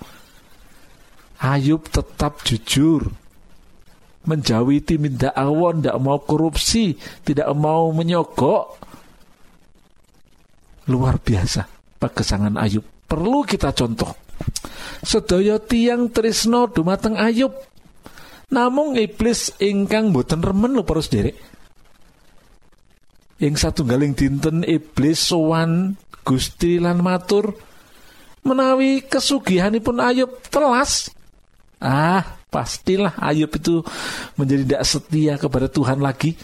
Ayub 1.39 1.87
tetap 1.87 2.43
jujur, 2.43 3.07
menjauhi 4.27 4.83
timindak 4.83 5.31
awon, 5.31 5.79
tidak 5.79 6.03
mau 6.03 6.19
korupsi, 6.19 6.99
tidak 7.23 7.47
mau 7.55 7.95
menyogok. 7.95 8.75
Luar 10.91 11.15
biasa 11.15 11.63
pagesangan 11.95 12.59
Ayub. 12.59 12.83
Perlu 13.07 13.47
kita 13.47 13.71
contoh. 13.71 14.11
Sedaya 14.99 15.63
tiang 15.63 16.11
trisno 16.11 16.67
dumateng 16.67 17.15
Ayub. 17.15 17.70
Namung 18.51 18.99
iblis 18.99 19.55
ingkang 19.63 20.11
boten 20.11 20.43
remen 20.43 20.75
lho 20.75 20.83
para 20.83 20.99
sederek. 20.99 21.39
Ing 23.39 23.55
satunggaling 23.55 24.13
dinten 24.13 24.67
iblis 24.67 25.31
sowan 25.31 25.95
Gusti 26.21 26.77
lan 26.77 27.01
matur 27.01 27.57
menawi 28.45 29.07
kesugihanipun 29.07 29.97
Ayub 30.03 30.43
telas. 30.51 31.09
Ah, 31.81 32.37
pastilah 32.53 33.17
Ayub 33.17 33.49
itu 33.49 33.81
menjadi 34.37 34.61
tidak 34.67 34.83
setia 34.85 35.33
kepada 35.39 35.65
Tuhan 35.71 36.03
lagi. 36.03 36.37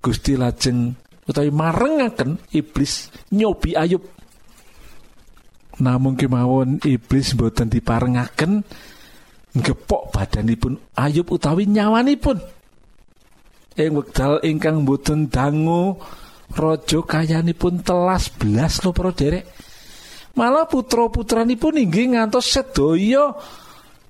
Gusti 0.00 0.38
lajeng 0.38 0.94
utawi 1.28 1.50
marengaken 1.52 2.40
iblis 2.54 3.12
nyobi 3.34 3.76
Ayub. 3.76 4.06
Namun 5.82 6.14
kemawon 6.14 6.80
iblis 6.86 7.34
boten 7.34 7.68
diparengaken 7.68 8.64
gepok 9.62 10.10
badanipun 10.12 10.76
Ayub 10.98 11.28
utawi 11.30 11.64
nyawanipun. 11.68 12.38
Ing 13.78 13.92
wekdal 13.94 14.42
ingkang 14.42 14.82
boten 14.82 15.30
dangu 15.30 15.94
raja 16.50 16.98
kayanipun 17.04 17.84
telas 17.86 18.32
belas 18.34 18.82
lho 18.82 18.90
para 18.90 19.14
derek. 19.14 19.46
Malah 20.34 20.66
putra-putranipun 20.70 21.82
inggih 21.82 22.14
ngantos 22.14 22.46
sedaya 22.50 23.34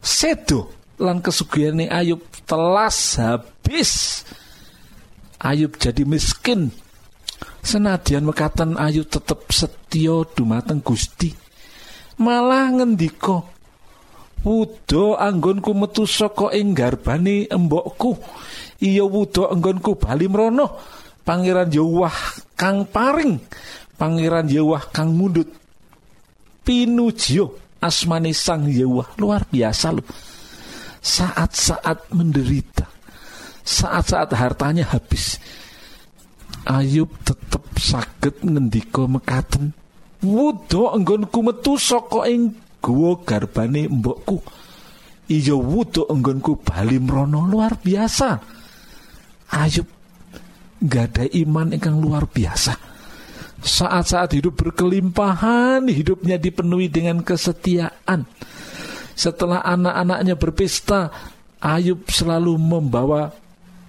sedo 0.01 0.73
lan 1.01 1.21
kesugihane 1.21 1.89
Ayub 1.89 2.21
telas 2.49 3.17
habis. 3.21 4.25
Ayub 5.39 5.77
jadi 5.77 6.03
miskin. 6.03 6.73
Senadyan 7.63 8.27
mekaten 8.27 8.75
Ayub 8.81 9.07
tetep 9.07 9.45
setya 9.53 10.25
dumateng 10.33 10.81
Gusti. 10.81 11.31
Malah 12.19 12.75
ngendika 12.75 13.58
Wudo 14.47 15.19
anggonku 15.19 15.75
metu 15.75 16.07
saka 16.07 16.55
ing 16.55 16.73
garbane 16.77 17.51
embokku. 17.51 18.15
Iya 18.79 19.03
wudo 19.03 19.51
anggonku 19.51 19.99
bali 19.99 20.31
mrono. 20.31 20.79
Pangeran 21.27 21.69
Yahwah 21.69 22.15
kang 22.57 22.89
paring, 22.89 23.37
Pangeran 24.01 24.49
Yahwah 24.49 24.89
kang 24.89 25.13
mundut. 25.13 25.51
Pinujio 26.65 27.77
asmane 27.83 28.33
Sang 28.33 28.65
Yahwah 28.65 29.19
luar 29.21 29.45
biasa 29.45 29.93
loh. 29.93 30.07
Saat-saat 30.99 32.11
menderita, 32.11 32.89
saat-saat 33.63 34.35
hartanya 34.35 34.89
habis, 34.89 35.39
Ayub 36.69 37.09
tetep 37.25 37.65
saged 37.81 38.45
ngendika 38.45 39.09
mekaten. 39.09 39.73
Wudo 40.21 40.91
anggonku 40.91 41.41
metu 41.45 41.79
saka 41.79 42.27
ing 42.29 42.53
guwa 42.79 43.19
garbane 43.23 43.87
mbokku. 43.91 44.39
Iya 45.29 45.55
wudo 45.55 46.09
enggonku 46.09 46.57
bali 46.65 46.97
mrono 46.97 47.45
luar 47.45 47.77
biasa. 47.77 48.41
Ayub 49.53 49.89
gada 50.81 51.25
iman 51.27 51.75
ingkang 51.75 51.99
luar 51.99 52.25
biasa. 52.31 52.97
saat-saat 53.59 54.39
hidup 54.39 54.55
berkelimpahan, 54.55 55.83
hidupnya 55.91 56.39
dipenuhi 56.39 56.87
dengan 56.87 57.27
kesetiaan. 57.27 58.23
Setelah 59.19 59.67
anak-anaknya 59.67 60.39
berpesta, 60.39 61.11
Ayub 61.59 62.07
selalu 62.07 62.55
membawa 62.55 63.35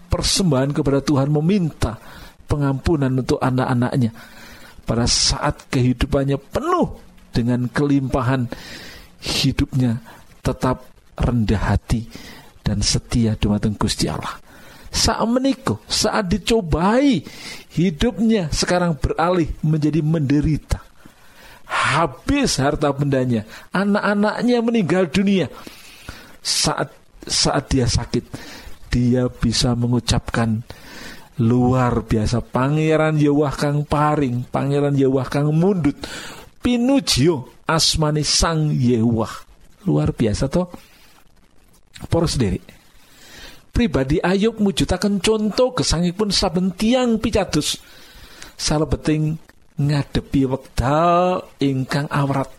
persembahan 0.09 0.73
kepada 0.73 1.05
Tuhan, 1.05 1.29
meminta 1.29 2.01
pengampunan 2.49 3.13
untuk 3.13 3.37
anak-anaknya. 3.37 4.09
Pada 4.89 5.05
saat 5.05 5.69
kehidupannya 5.69 6.41
penuh 6.41 7.08
dengan 7.31 7.69
kelimpahan, 7.69 8.49
hidupnya 9.21 10.01
tetap 10.43 10.87
rendah 11.19 11.75
hati 11.75 12.07
dan 12.63 12.79
setia 12.85 13.35
dumateng 13.35 13.75
Gusti 13.75 14.07
Allah. 14.07 14.39
Saat 14.89 15.29
menikah, 15.29 15.77
saat 15.85 16.25
dicobai, 16.33 17.21
hidupnya 17.77 18.49
sekarang 18.49 18.97
beralih 18.97 19.49
menjadi 19.61 20.01
menderita. 20.01 20.81
Habis 21.69 22.57
harta 22.57 22.89
bendanya, 22.89 23.45
anak-anaknya 23.69 24.57
meninggal 24.65 25.05
dunia. 25.13 25.45
Saat 26.41 26.89
saat 27.29 27.69
dia 27.69 27.85
sakit, 27.85 28.25
dia 28.89 29.29
bisa 29.29 29.77
mengucapkan 29.77 30.65
luar 31.39 32.03
biasa 32.03 32.43
pangeran 32.43 33.15
Yewah 33.15 33.53
kang 33.55 33.87
paring 33.87 34.43
pangeran 34.49 34.97
Yewah 34.97 35.29
kang 35.29 35.53
mundut 35.55 35.95
pinujio 36.59 37.63
asmani 37.65 38.23
sang 38.23 38.71
Yewah 38.75 39.31
luar 39.87 40.11
biasa 40.11 40.51
toh? 40.51 40.67
Poros 42.07 42.35
sendiri. 42.35 42.59
Pribadi 43.71 44.19
Ayub 44.19 44.59
mujudaken 44.59 45.23
contoh 45.23 45.71
gesangipun 45.71 46.31
saben 46.35 46.75
tiang 46.75 47.19
picados. 47.19 47.79
Salebeting 48.59 49.39
ngadepi 49.79 50.43
wekdal 50.47 51.47
ingkang 51.63 52.11
awrat. 52.11 52.51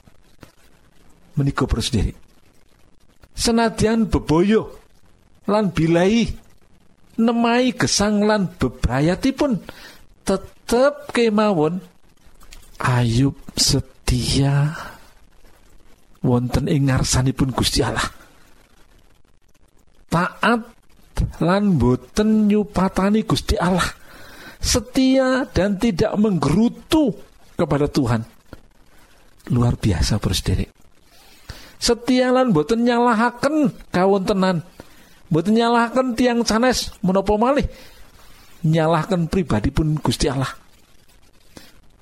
Menika 1.36 1.68
sendiri. 1.80 2.16
Senadyan 3.36 4.08
beboyo 4.08 4.76
lan 5.48 5.72
bilai 5.72 6.28
nemai 7.20 7.72
gesang 7.76 8.24
lan 8.24 8.48
bebrayatipun 8.56 9.60
tetep 10.24 11.12
kemawon 11.12 11.84
Ayub 12.80 13.36
setia 13.54 14.72
wonten 16.24 16.64
ing 16.68 16.88
ngarsanipun 16.88 17.52
Gusti 17.52 17.84
Allah. 17.84 18.08
Taat 20.08 20.64
lan 21.44 21.76
boten 21.76 22.48
nyupatani 22.48 23.28
Gusti 23.28 23.60
Allah. 23.60 23.86
Setia 24.60 25.48
dan 25.48 25.80
tidak 25.80 26.12
menggerutu 26.20 27.12
kepada 27.56 27.88
Tuhan. 27.88 28.24
Luar 29.52 29.76
biasa 29.76 30.20
bersedere 30.20 30.80
setia 31.80 32.28
lan 32.30 32.52
boten 32.52 32.84
nyalahaken 32.84 33.72
kawontenan. 33.88 34.62
Boten 35.32 35.56
nyalahaken 35.56 36.14
tiang 36.14 36.44
sanes 36.44 36.92
menopo 37.00 37.40
malih? 37.40 37.64
Nyalahkan 38.60 39.26
pribadi 39.32 39.72
pun 39.72 39.96
Gusti 39.96 40.28
Allah. 40.28 40.52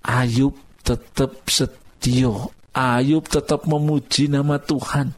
Ayub 0.03 0.53
tetap 0.89 1.45
setia 1.53 2.33
Ayub 2.73 3.27
tetap 3.27 3.67
memuji 3.69 4.31
nama 4.31 4.57
Tuhan 4.57 5.13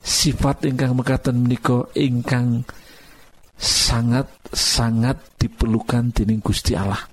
sifat 0.00 0.64
ingkang 0.64 0.96
mekaten 0.96 1.36
menika 1.36 1.84
ingkang 1.92 2.64
sangat 3.60 4.24
sangat 4.48 5.20
diperlukan 5.36 6.16
dening 6.16 6.40
Gusti 6.40 6.72
Allah. 6.72 7.04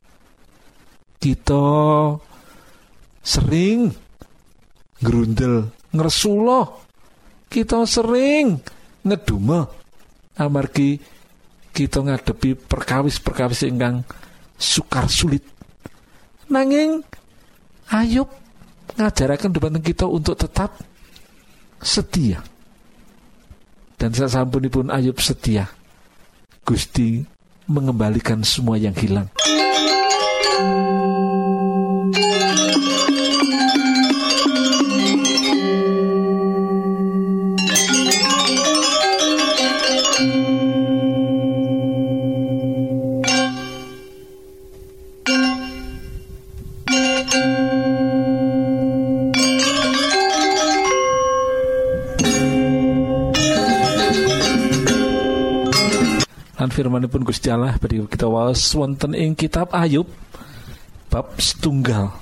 Kita 1.19 1.65
sering 3.19 3.91
gerundel 5.03 5.67
ngresulo. 5.91 6.87
Kita 7.51 7.83
sering 7.83 8.59
ngeduma 9.03 9.67
amargi 10.39 10.99
kita 11.75 11.99
ngadepi 12.03 12.55
perkawis-perkawis 12.55 13.67
ingkang 13.67 14.07
sukar 14.55 15.11
sulit. 15.11 15.43
Nanging 16.47 17.03
Ayub 17.91 18.27
ngajaraken 18.97 19.51
dumateng 19.53 19.83
kita 19.83 20.05
untuk 20.07 20.35
tetap 20.35 20.75
setia. 21.79 22.43
Dan 23.97 24.13
sasampunipun 24.13 24.93
Ayub 24.93 25.17
setia. 25.19 25.71
Gusti 26.67 27.23
mengembalikan 27.67 28.43
semua 28.43 28.75
yang 28.75 28.95
hilang 28.95 29.31
firmanipun 56.77 57.25
Gusti 57.25 57.49
Allah 57.49 57.73
beri 57.81 58.05
kita 58.05 58.29
waos 58.29 58.69
wonten 58.77 59.17
ing 59.17 59.33
kitab 59.33 59.73
Ayub 59.73 60.05
bab 61.09 61.33
setunggal. 61.41 62.13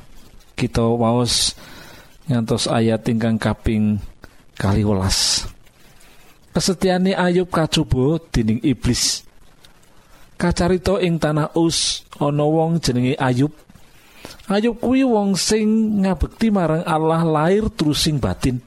Kita 0.56 0.80
waos 0.80 1.60
ngantos 2.32 2.72
ayat 2.72 3.04
ingkang 3.12 3.36
kaping 3.36 4.00
kali 4.56 4.88
welas 4.88 5.44
kesetiani 6.56 7.12
Ayub 7.12 7.52
kacoba 7.52 8.16
dening 8.32 8.64
iblis. 8.64 9.28
Kacarito 10.40 11.04
ing 11.04 11.20
tanah 11.20 11.52
us 11.60 12.08
ana 12.16 12.48
wong 12.48 12.80
jenenge 12.80 13.20
Ayub. 13.20 13.52
Ayub 14.48 14.80
kuwi 14.80 15.04
wong 15.04 15.36
sing 15.36 16.00
ngabekti 16.08 16.48
marang 16.56 16.88
Allah 16.88 17.28
lahir 17.28 17.68
terus 17.76 18.08
sing 18.08 18.24
batin. 18.24 18.64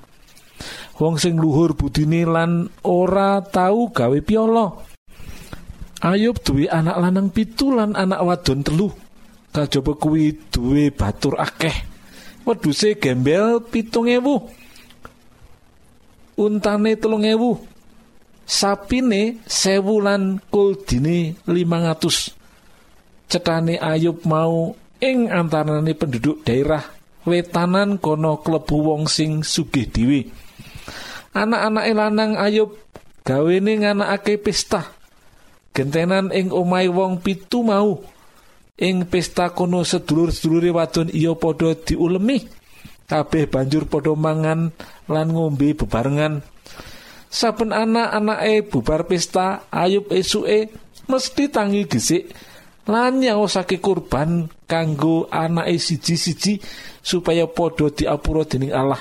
Wong 1.00 1.16
sing 1.16 1.40
luhur 1.40 1.72
budine 1.72 2.28
lan 2.28 2.68
ora 2.84 3.40
tau 3.40 3.88
gawe 3.88 4.18
piolo 4.20 4.87
Ayub 5.98 6.38
duwe 6.46 6.70
anak 6.70 6.94
lanang 6.94 7.28
pitu 7.34 7.74
lan 7.74 7.98
anak 7.98 8.22
wadon 8.22 8.62
telu. 8.62 8.94
Kajaba 9.50 9.98
kuwi 9.98 10.38
duwe 10.54 10.94
batur 10.94 11.34
akeh. 11.34 11.74
Weduse 12.46 12.94
gembel 13.02 13.58
pitung 13.66 14.06
ewu. 14.06 14.46
Untane 16.38 16.94
telung 16.94 17.26
ewu. 17.26 17.58
Sapine 18.46 19.42
sewu 19.44 19.98
lan 19.98 20.38
kuldine 20.48 21.34
lima 21.50 21.82
ngatus. 21.82 22.30
Cetane 23.28 23.76
Ayub 23.82 24.22
mau 24.24 24.72
ing 25.02 25.28
antarane 25.28 25.92
penduduk 25.92 26.46
daerah 26.46 26.80
wetanan 27.28 28.00
kono 28.00 28.40
klebu 28.40 28.76
wong 28.88 29.04
sing 29.10 29.44
sugih 29.44 29.84
dhewe. 29.90 30.30
Anak-anak 31.34 31.84
lanang 31.92 32.32
Ayub 32.40 32.72
gawene 33.26 33.84
nganakake 33.84 34.40
pesta 34.40 34.97
gentenan 35.78 36.34
ing 36.34 36.50
omai 36.50 36.90
wong 36.90 37.22
pitu 37.22 37.62
mau. 37.62 38.02
Ing 38.78 39.06
pesta 39.06 39.54
kono 39.54 39.86
sedulur-sedulure 39.86 40.74
wadon 40.74 41.14
iya 41.14 41.38
padha 41.38 41.78
diulemi. 41.78 42.42
Kabeh 43.06 43.46
banjur 43.46 43.86
padha 43.86 44.18
mangan 44.18 44.74
lan 45.06 45.26
ngombe 45.30 45.78
bebarengan. 45.78 46.42
Saben 47.30 47.70
anak-anake 47.70 48.66
bubar 48.66 49.06
pesta 49.06 49.70
ayub 49.70 50.10
esuke 50.10 50.74
mesti 51.06 51.44
tangi 51.46 51.86
gesik 51.86 52.34
lan 52.88 53.20
nyaosake 53.20 53.78
kurban 53.78 54.48
kanggo 54.66 55.28
anake 55.30 55.76
siji-siji 55.76 56.58
supaya 57.04 57.46
padha 57.46 57.92
diapura 57.92 58.48
dening 58.48 58.72
Allah 58.72 58.98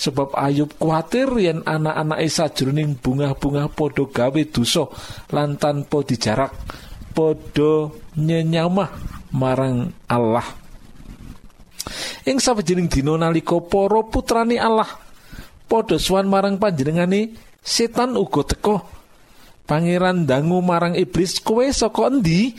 sebab 0.00 0.32
Ayub 0.32 0.72
kuatir 0.80 1.28
yen 1.36 1.60
anak-anak 1.60 2.24
sajroning 2.24 2.96
bunga-bunga 2.96 3.68
podo 3.68 4.08
gawe 4.08 4.42
dosa 4.48 4.88
lan 5.36 5.60
tanpa 5.60 6.00
dijarak 6.00 6.56
podo 7.12 8.00
nyenyamah 8.16 8.88
marang 9.36 9.92
Allah. 10.08 10.56
Ing 12.24 12.40
sawijining 12.40 12.88
dina 12.88 13.20
nalika 13.20 13.60
para 13.60 14.00
putrani 14.08 14.56
Allah 14.56 14.88
padha 15.68 16.00
suwan 16.00 16.32
marang 16.32 16.56
panjenengane 16.56 17.36
setan 17.60 18.16
uga 18.16 18.42
teka 18.48 18.80
pangeran 19.68 20.24
dangu 20.24 20.64
marang 20.64 20.96
iblis 20.96 21.44
kowe 21.44 21.64
saka 21.68 22.08
endi? 22.08 22.56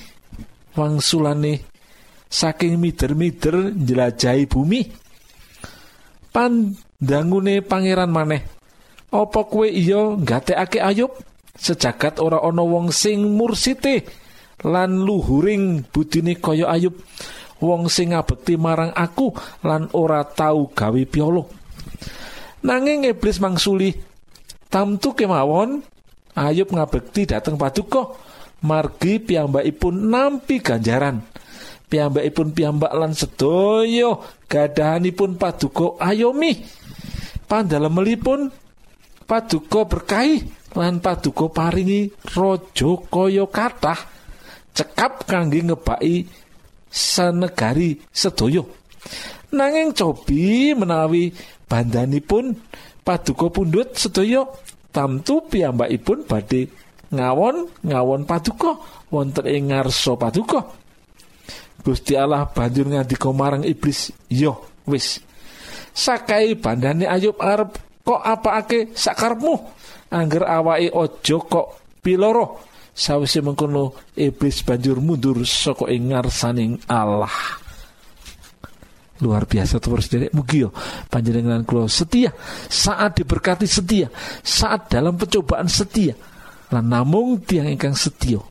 Wangsulane 0.72 1.68
saking 2.32 2.80
mider-mider 2.80 3.76
njelajahi 3.76 4.48
bumi. 4.48 4.88
Pan 6.32 6.72
dangune 7.02 7.66
pangeran 7.66 8.14
maneh. 8.14 8.46
Apa 9.12 9.44
kue 9.50 9.68
iya 9.68 10.16
gatekake 10.16 10.80
ayub? 10.80 11.12
Sejagat 11.58 12.22
ora 12.24 12.40
ana 12.40 12.64
wong 12.64 12.96
sing 12.96 13.36
mursite 13.36 14.08
lan 14.64 15.04
luhuring 15.04 15.84
budine 15.92 16.40
kaya 16.40 16.72
ayub. 16.72 16.96
Wong 17.60 17.92
sing 17.92 18.16
ngabekti 18.16 18.56
marang 18.56 18.94
aku 18.96 19.36
lan 19.68 19.92
ora 19.92 20.24
tau 20.24 20.72
gawe 20.72 21.02
piolo. 21.10 21.52
Nanging 22.64 23.10
iblis 23.10 23.42
mangsuli 23.42 23.92
tamtu 24.72 25.18
kemawon. 25.18 25.84
Ayub 26.32 26.72
ngabekti 26.72 27.28
dateng 27.28 27.60
paduka. 27.60 28.16
Margi 28.64 29.20
piyambakipun 29.20 30.08
nampi 30.08 30.64
ganjaran. 30.64 31.20
Piyambakipun 31.92 32.56
piyambak 32.56 32.94
lan 32.96 33.12
sedaya 33.12 34.16
gadahanipun 34.48 35.36
paduka 35.36 36.00
ayomi 36.00 36.64
pandalemelipun 37.52 38.48
paduka 39.28 39.84
berkahi 39.84 40.40
lan 40.80 41.04
paduka 41.04 41.52
paringi 41.52 42.08
raja 42.32 42.92
kaya 43.12 43.44
kathah 43.52 44.00
cekap 44.72 45.28
kangge 45.28 45.60
ngebaki 45.60 46.32
sanegari 46.88 48.00
sedaya. 48.08 48.64
Nanging 49.52 49.92
cobi 49.92 50.72
menawi 50.72 51.36
bandanipun 51.68 52.56
paduka 53.04 53.52
pundhut 53.52 54.00
sedaya 54.00 54.48
tamtu 54.96 55.44
piyambakipun 55.52 56.24
badhe 56.24 56.72
ngawon 57.12 57.68
ngawon 57.84 58.24
paduka 58.24 58.80
wonten 59.12 59.44
ing 59.52 59.76
ngarsa 59.76 60.16
paduka. 60.16 60.72
Gusti 61.84 62.16
Allah 62.16 62.48
banjur 62.48 62.88
ngandika 62.88 63.28
marang 63.36 63.68
iblis 63.68 64.16
yo 64.32 64.64
wis 64.88 65.20
sakai 65.92 66.56
bandane 66.58 67.06
Ayub 67.08 67.38
arep 67.40 67.78
kok 68.02 68.22
apake 68.22 68.92
sakarepmu? 68.98 69.56
Angger 70.12 70.44
awake 70.44 70.92
aja 70.92 71.38
kok 71.40 71.68
piloro. 72.04 72.68
Sawise 72.92 73.40
mengkono 73.40 73.96
iblis 74.20 74.68
banjur 74.68 75.00
mundur 75.00 75.40
saka 75.48 75.88
ing 75.88 76.12
ngarsaning 76.12 76.76
Allah. 76.92 77.32
Luar 79.24 79.48
biasa 79.48 79.80
terus 79.80 80.12
dari 80.12 80.28
mugi 80.36 80.66
yo 80.68 80.76
panjenengan 81.08 81.64
kula 81.64 81.88
setia. 81.88 82.36
Saat 82.68 83.24
diberkati 83.24 83.64
setia. 83.64 84.12
Saat 84.44 84.92
dalam 84.92 85.16
pencobaan 85.16 85.72
setia. 85.72 86.12
Lan 86.76 86.92
namung 86.92 87.40
tiang 87.48 87.72
ingkang 87.72 87.96
setia. 87.96 88.44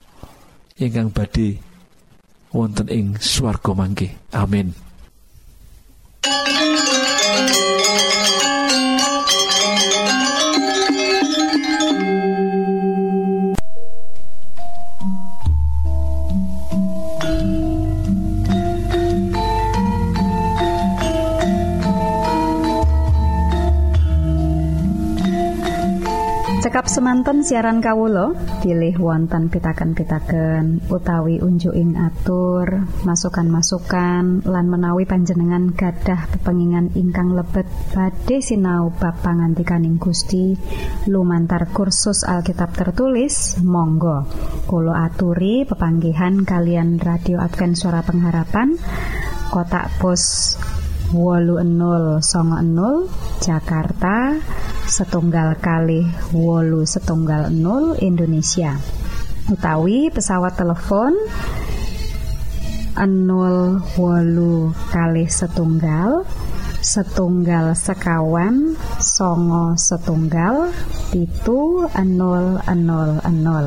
Ingkang 0.80 1.12
badhe 1.12 1.60
wonten 2.56 2.88
ing 2.88 3.20
swarga 3.20 3.76
mangke. 3.76 4.08
Amin 4.32 4.89
Cekap 26.80 26.96
semanten 26.96 27.44
siaran 27.44 27.84
kawulo 27.84 28.32
pilih 28.64 28.96
wonten 29.04 29.52
pitaken-pitaken 29.52 30.88
utawi 30.88 31.36
unjuking 31.36 31.92
atur 31.92 32.88
masukan-masukan 33.04 34.48
lan 34.48 34.64
menawi 34.64 35.04
panjenengan 35.04 35.76
gadah 35.76 36.32
pepengingan 36.32 36.88
ingkang 36.96 37.36
lebet 37.36 37.68
badhe 37.92 38.40
sinau 38.40 38.96
bab 38.96 39.12
pangantikaning 39.20 40.00
Gusti. 40.00 40.56
Lumantar 41.04 41.68
kursus 41.68 42.24
Alkitab 42.24 42.72
tertulis 42.72 43.60
Monggo. 43.60 44.24
Kulo 44.64 44.96
aturi 44.96 45.68
pepanggihan 45.68 46.48
kalian 46.48 46.96
radio 46.96 47.44
Advent 47.44 47.76
suara 47.76 48.00
pengharapan. 48.00 48.72
Kotak 49.52 50.00
pos 50.00 50.56
wolu 51.10 51.58
enol 51.58 52.22
songo 52.22 52.62
enol 52.62 53.10
Jakarta 53.42 54.38
setunggal 54.86 55.58
kali 55.58 56.06
wolu 56.30 56.86
setunggal 56.86 57.50
nol 57.50 57.98
Indonesia. 57.98 58.78
Utawi 59.50 60.06
pesawat 60.14 60.54
telepon 60.54 61.10
enol 62.94 63.82
wolu 63.98 64.70
kali 64.94 65.26
setunggal 65.26 66.22
setunggal 66.78 67.74
sekawan 67.74 68.78
songo 69.02 69.74
setunggal 69.74 70.70
pitu 71.10 71.90
enol 71.90 72.62
enol 72.70 73.18
enol. 73.26 73.66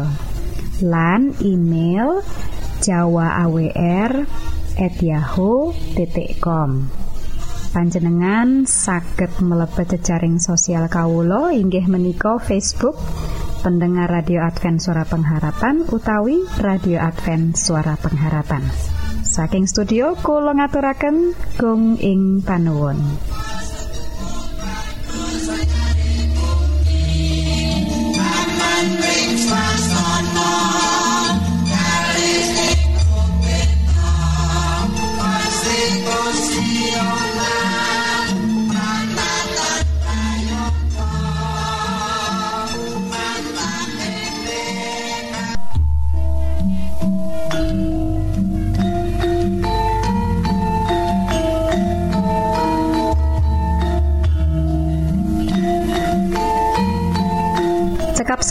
Lan 0.80 1.36
email 1.44 2.24
jawa 2.80 3.44
awr 3.44 4.12
at 4.80 4.96
yahoo.com 5.00 7.03
panjenengan 7.74 8.70
saged 8.70 9.42
mlebet 9.42 9.98
jejaring 9.98 10.38
sosial 10.38 10.86
kawulo 10.86 11.50
inggih 11.50 11.90
menika 11.90 12.38
Facebook 12.38 12.94
pendengar 13.66 14.14
radio 14.14 14.46
Advent 14.46 14.78
suara 14.78 15.02
pengharapan 15.10 15.82
utawi 15.90 16.46
radio 16.62 17.02
Advent 17.02 17.58
suara 17.58 17.98
pengharapan. 17.98 18.62
Saking 19.26 19.66
studio 19.66 20.14
kula 20.22 20.54
ngaturaken 20.54 21.34
gong 21.58 21.98
ing 21.98 22.46
panuwun 22.46 23.02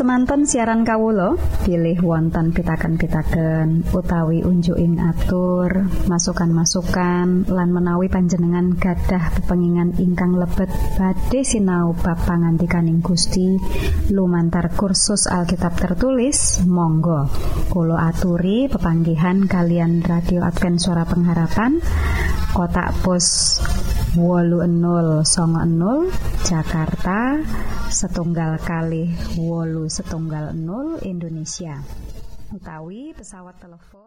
semanten 0.03 0.51
siaran 0.51 0.83
kawulo 0.83 1.38
pilih 1.62 2.03
wonten 2.03 2.51
pitaken-pitaken 2.51 3.87
utawi 3.95 4.43
unjuking 4.43 4.99
atur 4.99 5.87
masukan-masukan 6.11 7.47
lan 7.47 7.69
menawi 7.71 8.11
panjenengan 8.11 8.75
gadah 8.75 9.31
pepengingan 9.38 9.95
ingkang 10.03 10.35
lebet 10.35 10.67
badhe 10.99 11.47
sinau 11.47 11.95
bab 11.95 12.19
pangantikaning 12.19 12.99
Gusti. 12.99 13.55
Lumantar 14.11 14.75
kursus 14.75 15.31
Alkitab 15.31 15.79
tertulis 15.79 16.67
Monggo 16.67 17.31
Kulo 17.71 17.95
aturi 17.95 18.67
pepanggihan 18.67 19.47
kalian 19.47 20.03
radio 20.03 20.43
Advent 20.43 20.83
suara 20.83 21.07
pengharapan. 21.07 21.79
Kotak 22.51 22.91
pos 23.07 23.62
wolu 24.12 24.61
enol 24.61 25.25
songo 25.25 25.64
enol 25.64 26.12
Jakarta 26.44 27.40
setunggal 27.88 28.61
kali 28.61 29.09
wolu 29.40 29.88
setunggal 29.88 30.53
nol 30.53 31.01
Indonesia. 31.01 31.81
Utawi 32.53 33.16
pesawat 33.16 33.57
telepon 33.57 33.92